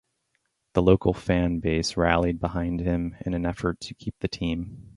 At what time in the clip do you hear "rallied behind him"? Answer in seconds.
1.95-3.15